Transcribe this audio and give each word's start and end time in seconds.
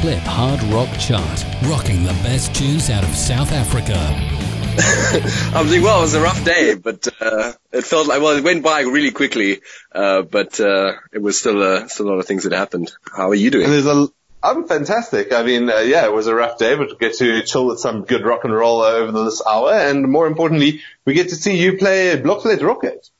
Clip 0.00 0.18
Hard 0.18 0.62
Rock 0.72 0.96
Chart, 1.00 1.44
rocking 1.64 2.04
the 2.04 2.12
best 2.22 2.54
tunes 2.54 2.88
out 2.88 3.02
of 3.02 3.10
South 3.16 3.50
Africa. 3.50 3.96
I'm 5.56 5.66
thinking, 5.66 5.82
well, 5.82 5.98
it 5.98 6.02
was 6.02 6.14
a 6.14 6.20
rough 6.20 6.44
day, 6.44 6.76
but 6.76 7.08
uh, 7.20 7.52
it 7.72 7.82
felt 7.82 8.06
like 8.06 8.22
well, 8.22 8.36
it 8.36 8.44
went 8.44 8.62
by 8.62 8.82
really 8.82 9.10
quickly, 9.10 9.60
uh, 9.90 10.22
but 10.22 10.60
uh, 10.60 10.92
it 11.12 11.20
was 11.20 11.40
still 11.40 11.60
uh, 11.60 11.88
still 11.88 12.06
a 12.06 12.10
lot 12.10 12.20
of 12.20 12.26
things 12.26 12.44
that 12.44 12.52
happened. 12.52 12.92
How 13.12 13.30
are 13.30 13.34
you 13.34 13.50
doing? 13.50 13.64
And 13.64 13.72
there's 13.72 13.86
a, 13.86 14.06
I'm 14.40 14.68
fantastic. 14.68 15.32
I 15.32 15.42
mean, 15.42 15.68
uh, 15.68 15.78
yeah, 15.78 16.04
it 16.04 16.12
was 16.12 16.28
a 16.28 16.34
rough 16.34 16.58
day, 16.58 16.76
but 16.76 16.90
we 16.90 16.96
get 16.96 17.14
to 17.14 17.42
chill 17.42 17.66
with 17.66 17.80
some 17.80 18.04
good 18.04 18.24
rock 18.24 18.44
and 18.44 18.54
roll 18.54 18.82
over 18.82 19.24
this 19.24 19.42
hour, 19.44 19.72
and 19.72 20.08
more 20.08 20.28
importantly, 20.28 20.80
we 21.06 21.14
get 21.14 21.30
to 21.30 21.34
see 21.34 21.58
you 21.58 21.76
play 21.76 22.16
Blockflate 22.22 22.62
Rocket. 22.62 23.10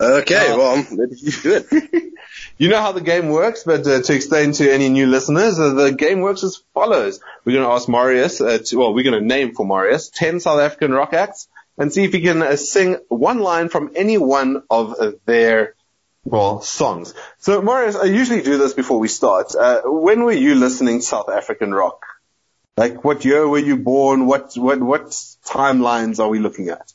Okay, 0.00 0.56
well, 0.56 0.76
maybe 0.90 1.16
you 1.16 1.32
do 1.32 1.62
it. 1.70 2.12
You 2.56 2.68
know 2.68 2.80
how 2.80 2.92
the 2.92 3.00
game 3.00 3.30
works, 3.30 3.64
but 3.64 3.84
uh, 3.84 4.00
to 4.02 4.14
explain 4.14 4.52
to 4.52 4.72
any 4.72 4.88
new 4.88 5.08
listeners, 5.08 5.58
uh, 5.58 5.70
the 5.70 5.90
game 5.90 6.20
works 6.20 6.44
as 6.44 6.62
follows. 6.72 7.18
We're 7.44 7.54
going 7.54 7.66
to 7.66 7.72
ask 7.72 7.88
Marius, 7.88 8.40
uh, 8.40 8.58
to, 8.58 8.78
well, 8.78 8.94
we're 8.94 9.02
going 9.02 9.20
to 9.20 9.26
name 9.26 9.56
for 9.56 9.66
Marius 9.66 10.08
10 10.10 10.38
South 10.38 10.60
African 10.60 10.92
rock 10.92 11.14
acts 11.14 11.48
and 11.76 11.92
see 11.92 12.04
if 12.04 12.12
he 12.12 12.20
can 12.20 12.42
uh, 12.42 12.54
sing 12.54 12.98
one 13.08 13.40
line 13.40 13.70
from 13.70 13.90
any 13.96 14.18
one 14.18 14.62
of 14.70 14.94
uh, 15.00 15.12
their, 15.26 15.74
well, 16.22 16.60
songs. 16.60 17.12
So 17.38 17.60
Marius, 17.60 17.96
I 17.96 18.04
usually 18.04 18.42
do 18.42 18.56
this 18.56 18.72
before 18.72 19.00
we 19.00 19.08
start. 19.08 19.52
Uh, 19.56 19.82
when 19.86 20.22
were 20.22 20.30
you 20.32 20.54
listening 20.54 21.00
to 21.00 21.04
South 21.04 21.28
African 21.28 21.74
rock? 21.74 22.06
Like 22.76 23.02
what 23.02 23.24
year 23.24 23.48
were 23.48 23.58
you 23.58 23.78
born? 23.78 24.26
What, 24.26 24.54
what, 24.54 24.80
what 24.80 25.06
timelines 25.44 26.20
are 26.20 26.28
we 26.28 26.38
looking 26.38 26.68
at? 26.68 26.92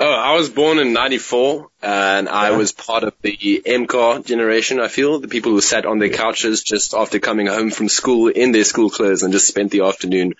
Oh, 0.00 0.10
I 0.12 0.34
was 0.36 0.48
born 0.50 0.78
in 0.78 0.92
'94, 0.92 1.68
and 1.82 2.28
I 2.28 2.50
was 2.50 2.72
part 2.72 3.04
of 3.04 3.14
the 3.22 3.62
MK 3.64 4.26
generation. 4.26 4.80
I 4.80 4.88
feel 4.88 5.20
the 5.20 5.28
people 5.28 5.52
who 5.52 5.60
sat 5.60 5.86
on 5.86 5.98
their 5.98 6.08
couches 6.08 6.62
just 6.62 6.94
after 6.94 7.20
coming 7.20 7.46
home 7.46 7.70
from 7.70 7.88
school 7.88 8.28
in 8.28 8.52
their 8.52 8.64
school 8.64 8.90
clothes 8.90 9.22
and 9.22 9.32
just 9.32 9.46
spent 9.46 9.70
the 9.70 9.82
afternoon 9.82 10.34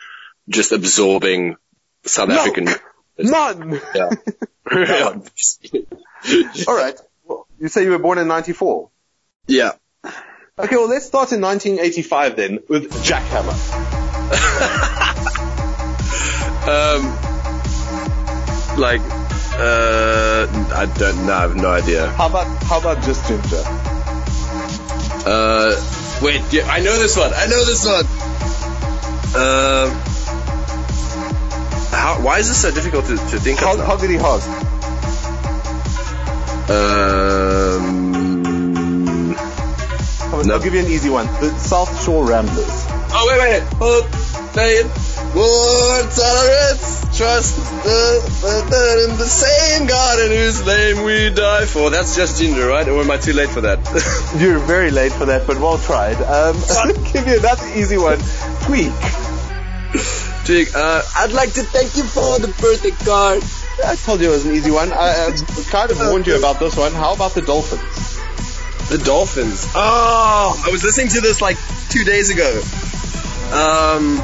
just 0.49 0.73
absorbing 0.73 1.57
South 2.05 2.29
No. 2.31 2.39
African. 2.41 2.69
None! 3.19 3.81
Yeah. 3.95 4.11
Alright. 6.69 7.01
Well, 7.25 7.47
you 7.61 7.69
say 7.69 7.85
you 7.85 7.91
were 7.91 7.99
born 7.99 8.19
in 8.19 8.27
94? 8.29 8.91
yeah. 9.47 9.73
Okay, 10.57 10.77
well 10.77 10.89
let's 10.89 11.07
start 11.07 11.33
in 11.33 11.41
1985 11.41 12.37
then 12.37 12.59
with 12.69 12.91
Jackhammer. 13.05 13.55
Um, 16.65 17.03
like, 18.79 19.03
uh, 19.57 20.47
I 20.75 20.87
don't 20.99 21.27
know. 21.27 21.33
I 21.33 21.41
have 21.43 21.57
no 21.57 21.71
idea. 21.71 22.07
How 22.11 22.27
about 22.29 22.47
how 22.65 22.81
about 22.81 23.03
Just 23.03 23.23
Jinjer? 23.25 23.65
Uh, 25.27 25.75
wait, 26.23 26.43
yeah, 26.53 26.67
I 26.67 26.81
know 26.81 26.97
this 26.99 27.17
one. 27.17 27.33
I 27.35 27.47
know 27.47 27.65
this 27.65 27.85
one. 27.87 28.05
Um, 29.35 29.91
how? 31.91 32.21
Why 32.23 32.39
is 32.39 32.49
this 32.49 32.61
so 32.61 32.71
difficult 32.71 33.07
to, 33.07 33.17
to 33.17 33.39
think 33.39 33.61
how, 33.61 33.75
of? 33.75 33.81
Hoggity 33.81 34.17
Hog. 34.19 34.43
Um. 36.71 38.05
I'll, 40.33 40.45
No. 40.45 40.55
I'll 40.55 40.61
give 40.61 40.75
you 40.75 40.81
an 40.81 40.87
easy 40.87 41.11
one. 41.11 41.27
The 41.41 41.57
South 41.59 42.05
Shore 42.05 42.27
Ramblers. 42.27 42.87
Oh 43.17 43.27
wait, 43.29 43.39
wait. 43.39 43.63
Hold, 43.79 44.05
say 44.55 44.79
it. 44.79 45.04
War 45.35 45.99
tolerance, 46.15 47.19
trust 47.19 47.57
the, 47.83 48.23
the, 48.71 49.11
in 49.11 49.19
the 49.19 49.27
same 49.27 49.89
God 49.89 50.21
in 50.21 50.31
whose 50.31 50.65
name 50.65 51.03
we 51.03 51.31
die 51.31 51.67
for. 51.67 51.91
That's 51.91 52.15
Just 52.15 52.41
Jinjer, 52.41 52.69
right? 52.69 52.87
Or 52.87 53.01
am 53.01 53.11
I 53.11 53.17
too 53.17 53.33
late 53.33 53.49
for 53.49 53.63
that? 53.63 53.81
You're 54.39 54.61
very 54.61 54.93
late 54.93 55.11
for 55.11 55.25
that, 55.27 55.45
but 55.49 55.59
well 55.59 55.79
tried. 55.79 56.19
Um, 56.23 56.57
I'll 56.71 56.93
give 57.13 57.27
you 57.27 57.39
another 57.39 57.67
easy 57.75 57.99
one. 57.99 58.21
Tweak. 58.63 58.95
Jig, 60.45 60.69
uh, 60.73 61.03
I'd 61.17 61.33
like 61.33 61.53
to 61.55 61.65
thank 61.65 61.97
you 61.97 62.05
for 62.05 62.39
the 62.39 62.49
birthday 62.61 62.93
card. 63.05 63.43
I 63.85 63.97
told 63.97 64.21
you 64.21 64.29
it 64.29 64.33
was 64.33 64.47
an 64.47 64.55
easy 64.55 64.71
one. 64.71 64.93
I, 64.93 65.35
I 65.35 65.63
kind 65.69 65.91
of 65.91 65.99
warned 65.99 66.29
you 66.29 66.39
about 66.39 66.61
this 66.61 66.77
one. 66.77 66.93
How 66.93 67.13
about 67.13 67.33
the 67.33 67.43
Dolphins? 67.43 68.19
The 68.89 68.99
Dolphins. 68.99 69.67
Oh, 69.75 70.63
I 70.65 70.71
was 70.71 70.85
listening 70.85 71.09
to 71.09 71.21
this 71.21 71.43
like 71.43 71.57
two 71.89 72.05
days 72.05 72.31
ago. 72.31 72.63
Um, 73.53 74.21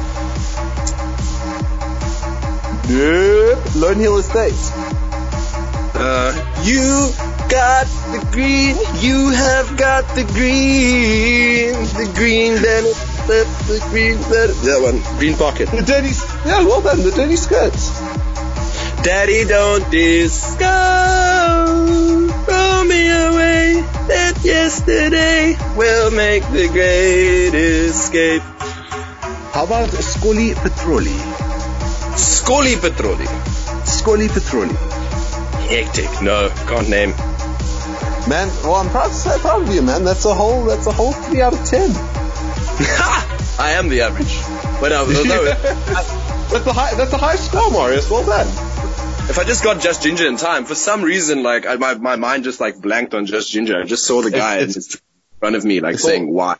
Nope. 2.91 3.75
Lone 3.75 3.99
Hill 3.99 4.17
Estate. 4.17 4.53
uh, 5.95 6.33
you 6.63 7.11
got 7.49 7.87
the 8.11 8.19
green, 8.31 8.75
you 8.99 9.29
have 9.29 9.77
got 9.77 10.03
the 10.13 10.23
green, 10.25 11.71
the 11.95 12.11
green, 12.15 12.61
then 12.61 12.83
the, 13.27 13.47
the 13.67 13.79
green, 13.89 14.17
then 14.27 14.49
that 14.65 14.79
one, 14.81 14.99
green 15.19 15.37
pocket. 15.37 15.69
The 15.69 15.81
Dirty. 15.83 16.09
Yeah, 16.45 16.65
well 16.65 16.81
done. 16.81 17.01
The 17.01 17.11
Dirty 17.11 17.37
Skirts. 17.37 17.91
Daddy, 19.03 19.45
don't 19.45 19.89
disco, 19.89 20.65
throw 22.45 22.83
me 22.83 23.07
away. 23.07 23.81
That 24.07 24.37
yesterday 24.43 25.55
will 25.77 26.11
make 26.11 26.43
the 26.51 26.67
great 26.67 27.53
escape. 27.55 28.41
How 29.53 29.63
about 29.63 29.89
Scully 29.89 30.51
Petroli? 30.55 31.30
Scully 32.17 32.75
Petroli. 32.75 33.27
Scully 33.87 34.27
Petroli. 34.27 34.75
Hectic. 35.69 36.21
No, 36.21 36.49
can't 36.67 36.89
name. 36.89 37.11
Man, 38.27 38.47
well, 38.63 38.75
I'm 38.75 38.89
proud 38.89 39.07
to 39.07 39.13
say, 39.13 39.37
proud 39.39 39.63
of 39.63 39.73
you, 39.73 39.81
man. 39.81 40.03
That's 40.03 40.25
a 40.25 40.33
whole, 40.33 40.65
that's 40.65 40.85
a 40.87 40.91
whole 40.91 41.11
three 41.13 41.41
out 41.41 41.53
of 41.53 41.65
ten. 41.65 41.89
Ha! 41.93 43.55
I 43.59 43.71
am 43.71 43.89
the 43.89 44.01
average. 44.01 44.37
But 44.79 44.91
uh, 44.91 45.05
no, 45.05 45.43
That's 46.51 46.65
a 46.67 46.73
high, 46.73 46.93
that's 46.95 47.13
a 47.13 47.17
high 47.17 47.35
score, 47.35 47.71
Marius. 47.71 48.09
Well 48.09 48.25
done. 48.25 48.47
if 49.29 49.39
I 49.39 49.43
just 49.43 49.63
got 49.63 49.81
Just 49.81 50.03
Jinjer 50.03 50.27
in 50.27 50.37
time, 50.37 50.65
for 50.65 50.75
some 50.75 51.01
reason, 51.03 51.43
like 51.43 51.65
I, 51.65 51.75
my 51.75 51.93
my 51.95 52.15
mind 52.17 52.43
just 52.43 52.59
like 52.59 52.79
blanked 52.81 53.13
on 53.13 53.25
Just 53.25 53.53
Jinjer. 53.53 53.81
I 53.83 53.85
just 53.85 54.05
saw 54.05 54.21
the 54.21 54.31
guy 54.31 54.57
It's- 54.57 54.75
in 54.95 54.99
front 55.39 55.55
of 55.55 55.63
me, 55.65 55.79
like 55.79 55.97
saying, 55.99 56.27
all- 56.27 56.33
"Why?" 56.33 56.57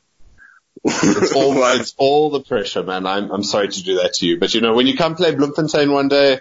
It's 0.84 1.34
all, 1.36 1.53
it's 1.80 1.94
all 1.97 2.30
the 2.31 2.42
pressure, 2.42 2.84
man. 2.84 3.06
I'm, 3.06 3.31
I'm 3.31 3.44
sorry 3.44 3.68
to 3.69 3.84
do 3.84 3.96
that 4.02 4.14
to 4.16 4.25
you, 4.25 4.40
but 4.40 4.53
you 4.53 4.62
know, 4.62 4.74
when 4.74 4.88
you 4.88 4.96
come 4.97 5.16
play 5.16 5.34
Bloemfontein 5.36 5.92
one 5.92 6.08
day, 6.08 6.40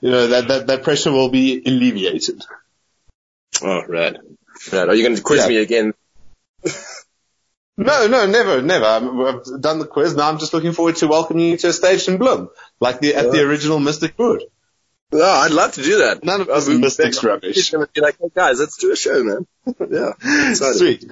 you 0.00 0.10
know, 0.10 0.26
that, 0.28 0.48
that, 0.48 0.66
that 0.68 0.82
pressure 0.82 1.12
will 1.12 1.28
be 1.28 1.62
alleviated. 1.64 2.42
Oh, 3.62 3.82
right, 3.86 4.16
right. 4.72 4.88
Are 4.88 4.94
you 4.94 5.02
going 5.02 5.16
to 5.16 5.22
quiz 5.22 5.40
Yeah. 5.42 5.48
me 5.48 5.56
again? 5.56 5.92
No, 7.76 8.06
no, 8.08 8.26
never, 8.26 8.60
never. 8.60 8.84
I'm, 8.84 9.20
I've 9.22 9.60
done 9.62 9.78
the 9.78 9.86
quiz. 9.86 10.14
Now 10.14 10.28
I'm 10.28 10.38
just 10.38 10.52
looking 10.52 10.72
forward 10.72 10.96
to 10.96 11.08
welcoming 11.08 11.46
you 11.46 11.56
to 11.56 11.68
a 11.68 11.72
stage 11.72 12.06
in 12.08 12.18
Bloom, 12.18 12.50
like 12.78 13.00
the, 13.00 13.14
at 13.14 13.32
the 13.32 13.40
original 13.42 13.80
Mystic 13.80 14.16
Boer. 14.16 14.40
Oh, 15.12 15.40
I'd 15.40 15.50
love 15.50 15.72
to 15.72 15.82
do 15.82 15.98
that. 15.98 16.22
None 16.22 16.42
of 16.42 16.66
be- 16.66 16.78
Mystic's 16.78 17.24
rubbish. 17.24 17.70
Be 17.70 18.00
like, 18.00 18.18
hey 18.20 18.28
guys, 18.34 18.60
let's 18.60 18.76
do 18.76 18.92
a 18.92 18.96
show, 18.96 19.24
man. 19.24 19.46
yeah, 19.90 20.12
excited. 20.50 20.76
Sweet. 20.78 21.10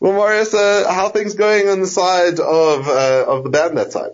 Well, 0.00 0.14
Marius, 0.14 0.54
uh, 0.54 0.90
how 0.90 1.10
things 1.10 1.34
going 1.34 1.68
on 1.68 1.80
the 1.80 1.86
side 1.86 2.40
of, 2.40 2.88
uh, 2.88 3.24
of 3.28 3.44
the 3.44 3.50
band 3.50 3.76
that 3.76 3.90
time? 3.92 4.12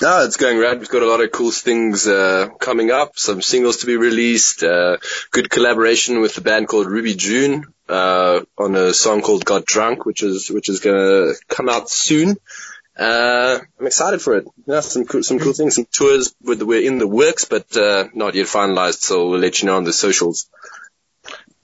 No, 0.00 0.24
it's 0.24 0.36
going 0.36 0.58
rad. 0.58 0.78
We've 0.78 0.88
got 0.88 1.02
a 1.02 1.06
lot 1.08 1.20
of 1.20 1.32
cool 1.32 1.50
things 1.50 2.06
uh, 2.06 2.48
coming 2.60 2.92
up. 2.92 3.18
Some 3.18 3.42
singles 3.42 3.78
to 3.78 3.86
be 3.86 3.96
released. 3.96 4.62
Uh, 4.62 4.98
good 5.32 5.50
collaboration 5.50 6.20
with 6.20 6.36
the 6.36 6.40
band 6.40 6.68
called 6.68 6.86
Ruby 6.86 7.14
June 7.14 7.64
uh, 7.88 8.40
on 8.56 8.76
a 8.76 8.94
song 8.94 9.20
called 9.20 9.44
"Got 9.44 9.66
Drunk," 9.66 10.06
which 10.06 10.22
is 10.22 10.48
which 10.48 10.68
is 10.68 10.78
gonna 10.78 11.32
come 11.48 11.68
out 11.68 11.90
soon. 11.90 12.36
Uh, 12.96 13.58
I'm 13.78 13.86
excited 13.86 14.22
for 14.22 14.36
it. 14.36 14.46
Yeah, 14.64 14.80
some 14.80 15.06
cool, 15.06 15.22
some 15.22 15.38
cool 15.38 15.52
things. 15.52 15.74
Some 15.74 15.86
tours 15.90 16.34
with 16.40 16.62
we're 16.62 16.86
in 16.86 16.98
the 16.98 17.08
works, 17.08 17.44
but 17.44 17.76
uh, 17.76 18.08
not 18.14 18.34
yet 18.36 18.46
finalized. 18.46 19.00
So 19.00 19.28
we'll 19.28 19.40
let 19.40 19.60
you 19.60 19.66
know 19.66 19.76
on 19.76 19.84
the 19.84 19.92
socials. 19.92 20.48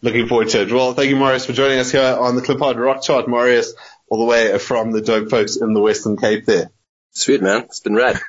Looking 0.03 0.29
forward 0.29 0.51
to 0.51 0.63
it. 0.63 0.73
Well, 0.73 0.93
thank 0.93 1.11
you, 1.11 1.17
Marius, 1.17 1.47
for 1.47 1.53
joining 1.53 1.79
us 1.79 1.91
here 1.91 2.03
on 2.03 2.37
the 2.37 2.43
Clipart 2.43 2.77
Rock 2.77 3.03
Chart. 3.03 3.29
Marius, 3.29 3.75
all 4.09 4.19
the 4.19 4.25
way 4.25 4.59
from 4.59 4.93
the 4.93 5.01
dope 5.01 5.31
folks 5.31 5.57
in 5.57 5.73
the 5.73 5.81
Western 5.81 6.17
Cape 6.17 6.45
there. 6.45 6.71
Sweet 7.11 7.41
man, 7.43 7.63
it's 7.63 7.81
been 7.81 7.95
rad. 7.95 8.21